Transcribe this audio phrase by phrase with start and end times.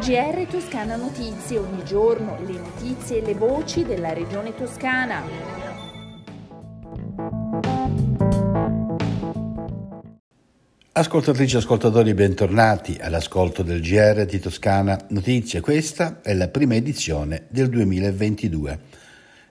[0.00, 5.22] GR Toscana Notizie, ogni giorno le notizie e le voci della regione toscana.
[10.92, 15.60] Ascoltatrici e ascoltatori, bentornati all'ascolto del GR di Toscana Notizie.
[15.60, 18.80] Questa è la prima edizione del 2022.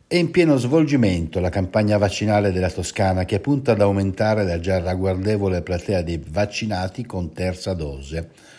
[0.07, 4.79] È in pieno svolgimento la campagna vaccinale della Toscana che punta ad aumentare la già
[4.79, 8.57] ragguardevole platea dei vaccinati con terza dose.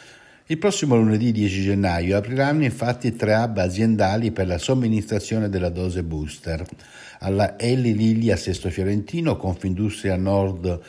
[0.51, 6.03] Il prossimo lunedì 10 gennaio apriranno infatti tre hub aziendali per la somministrazione della dose
[6.03, 6.67] booster.
[7.21, 10.81] Alla Elli Lilli a Sesto Fiorentino, Confindustria Nord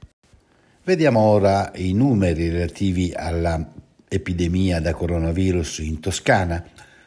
[0.87, 6.63] Vediamo ora i numeri relativi all'epidemia da coronavirus in Toscana.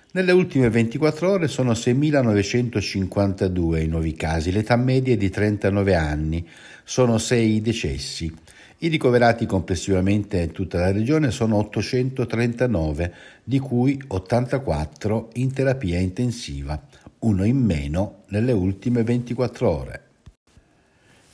[0.09, 6.47] Nelle ultime 24 ore sono 6.952 i nuovi casi, l'età media è di 39 anni,
[6.85, 8.33] sono 6 i decessi.
[8.77, 13.13] I ricoverati complessivamente in tutta la regione sono 839,
[13.43, 16.81] di cui 84 in terapia intensiva,
[17.19, 20.06] uno in meno nelle ultime 24 ore.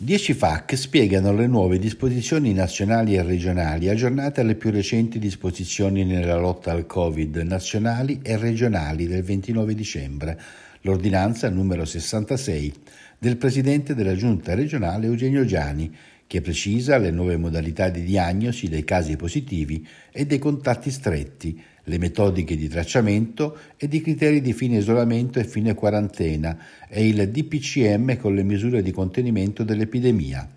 [0.04, 6.36] 10 FAC spiegano le nuove disposizioni nazionali e regionali aggiornate alle più recenti disposizioni nella
[6.36, 10.38] lotta al Covid nazionali e regionali del 29 dicembre,
[10.82, 12.74] l'ordinanza numero 66
[13.18, 15.96] del Presidente della Giunta regionale Eugenio Giani,
[16.28, 21.98] che precisa le nuove modalità di diagnosi dei casi positivi e dei contatti stretti, le
[21.98, 26.58] metodiche di tracciamento ed i criteri di fine isolamento e fine quarantena
[26.88, 30.50] e il DPCM con le misure di contenimento dell'epidemia.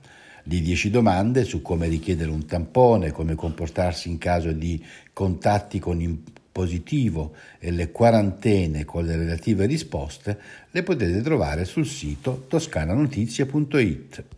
[0.42, 4.80] Di 10 domande su come richiedere un tampone, come comportarsi in caso di
[5.12, 6.00] contatti con
[6.56, 10.38] positivo e le quarantene con le relative risposte
[10.70, 14.35] le potete trovare sul sito toscananotizie.it.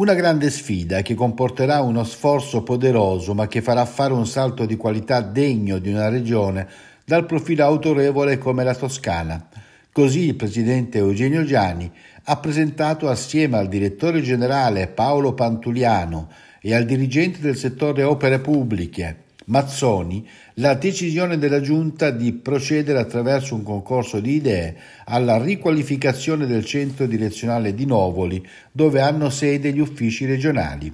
[0.00, 4.74] Una grande sfida che comporterà uno sforzo poderoso ma che farà fare un salto di
[4.74, 6.66] qualità degno di una regione
[7.04, 9.46] dal profilo autorevole come la Toscana.
[9.92, 11.92] Così il presidente Eugenio Giani
[12.24, 16.30] ha presentato assieme al direttore generale Paolo Pantuliano
[16.62, 23.54] e al dirigente del settore opere pubbliche Mazzoni la decisione della Giunta di procedere attraverso
[23.54, 29.80] un concorso di idee alla riqualificazione del centro direzionale di Novoli, dove hanno sede gli
[29.80, 30.92] uffici regionali.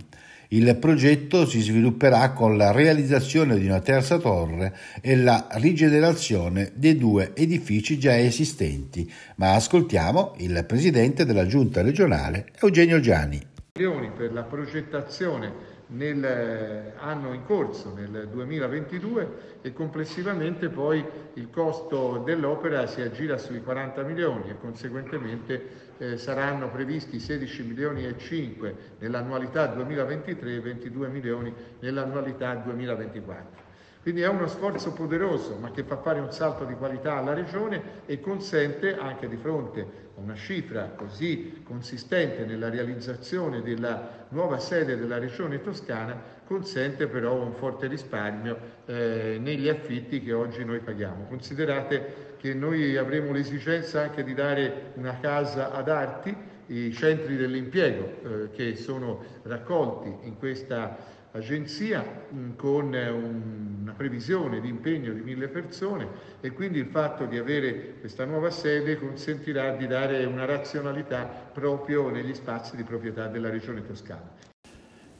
[0.48, 6.96] Il progetto si svilupperà con la realizzazione di una terza torre e la rigenerazione dei
[6.96, 9.10] due edifici già esistenti.
[9.36, 13.42] Ma ascoltiamo il presidente della giunta regionale Eugenio Giani.
[13.72, 21.04] Per la progettazione nell'anno in corso, nel 2022, e complessivamente poi
[21.34, 28.06] il costo dell'opera si aggira sui 40 milioni e conseguentemente eh, saranno previsti 16 milioni
[28.06, 33.65] e 5 nell'annualità 2023 e 22 milioni nell'annualità 2024.
[34.06, 37.82] Quindi è uno sforzo poderoso, ma che fa fare un salto di qualità alla Regione
[38.06, 44.96] e consente anche di fronte a una cifra così consistente nella realizzazione della nuova sede
[44.96, 48.56] della Regione Toscana, consente però un forte risparmio
[48.86, 51.24] eh, negli affitti che oggi noi paghiamo.
[51.24, 58.04] Considerate che noi avremo l'esigenza anche di dare una casa ad arti, i centri dell'impiego
[58.04, 65.20] eh, che sono raccolti in questa agenzia mm, con eh, una previsione di impegno di
[65.20, 66.08] mille persone
[66.40, 72.08] e quindi il fatto di avere questa nuova sede consentirà di dare una razionalità proprio
[72.10, 74.54] negli spazi di proprietà della Regione Toscana.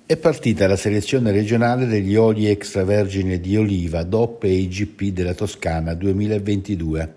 [0.07, 5.95] È partita la selezione regionale degli oli extravergine di oliva DOP e IGP della Toscana
[5.95, 7.15] 2022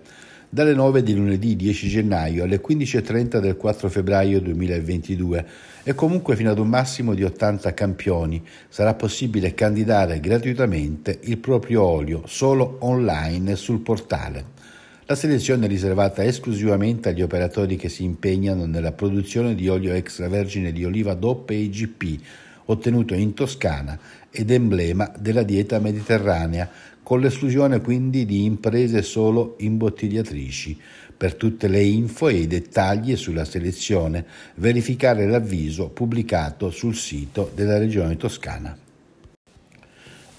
[0.52, 5.46] dalle 9 di lunedì 10 gennaio alle 15.30 del 4 febbraio 2022
[5.84, 8.44] e comunque fino ad un massimo di 80 campioni.
[8.68, 14.58] Sarà possibile candidare gratuitamente il proprio olio solo online sul portale.
[15.06, 20.72] La selezione è riservata esclusivamente agli operatori che si impegnano nella produzione di olio extravergine
[20.72, 22.20] di oliva DOP e IGP
[22.66, 23.98] ottenuto in Toscana
[24.30, 26.70] ed emblema della dieta mediterranea,
[27.10, 30.78] con l'esclusione quindi di imprese solo imbottigliatrici.
[31.16, 34.24] Per tutte le info e i dettagli sulla selezione
[34.54, 38.78] verificare l'avviso pubblicato sul sito della Regione Toscana.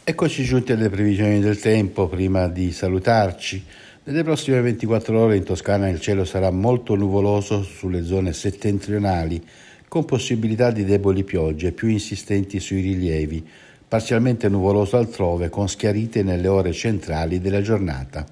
[0.01, 3.61] Eccoci giunti alle previsioni del tempo prima di salutarci.
[4.05, 9.43] Nelle prossime 24 ore in Toscana il cielo sarà molto nuvoloso sulle zone settentrionali,
[9.89, 13.45] con possibilità di deboli piogge più insistenti sui rilievi,
[13.91, 18.25] parzialmente nuvoloso altrove con schiarite nelle ore centrali della giornata.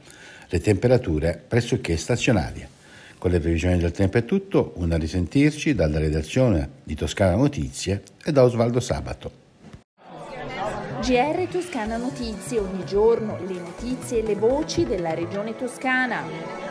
[0.47, 2.65] Le temperature pressoché stazionarie.
[3.17, 8.31] Con le previsioni del tempo è tutto, una risentirci dalla redazione di Toscana Notizie e
[8.31, 9.31] da Osvaldo Sabato.
[11.01, 16.68] GR Toscana Notizie, ogni giorno le notizie e le voci della regione toscana.